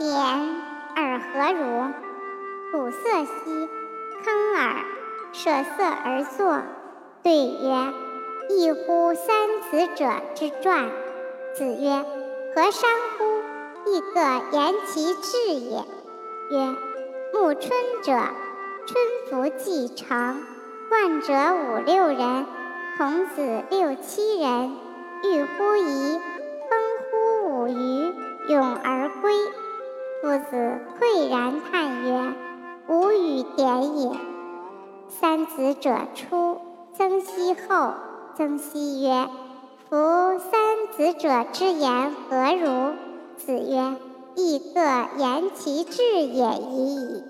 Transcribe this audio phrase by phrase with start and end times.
[0.00, 0.16] 点
[0.96, 1.92] 尔何如？
[2.72, 3.68] 鼓瑟兮，
[4.24, 4.82] 坑尔，
[5.34, 6.62] 舍色而坐。
[7.22, 7.92] 对曰：
[8.48, 9.36] 异乎三
[9.70, 9.94] 子。
[9.94, 10.88] 者之传。
[11.54, 11.66] 子。
[11.66, 12.02] 曰：
[12.54, 13.42] 何伤乎？
[13.90, 14.20] 亦各
[14.56, 15.84] 言其志也。
[16.50, 16.74] 曰：
[17.34, 17.70] 暮春
[18.02, 18.12] 者，
[18.86, 20.42] 春服既成，
[20.88, 22.46] 冠者五六人，
[22.96, 23.64] 童子。
[23.68, 24.74] 六七人，
[25.24, 26.20] 欲乎沂，
[26.70, 26.80] 风
[27.10, 28.14] 乎舞雩，
[28.48, 29.34] 咏而归。
[30.30, 32.34] 夫子喟然叹曰
[32.86, 34.12] ：“吾与点也。”
[35.10, 36.60] 三子者出，
[36.96, 37.94] 曾皙后。
[38.36, 39.28] 曾皙曰
[39.90, 42.92] ：“夫三子者之言何如？”
[43.36, 43.96] 子曰
[44.38, 44.80] ：“亦各
[45.18, 47.24] 言其志也已矣。”